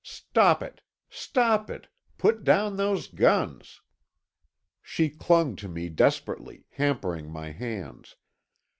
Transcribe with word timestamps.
Stop 0.03 0.63
it, 0.63 0.81
stop 1.11 1.69
it! 1.69 1.87
Put 2.17 2.43
down 2.43 2.75
those 2.75 3.05
guns!" 3.07 3.81
She 4.81 5.11
clung 5.11 5.55
to 5.57 5.67
me 5.69 5.89
desperately, 5.89 6.65
hampering 6.71 7.29
my 7.29 7.51
hands. 7.51 8.15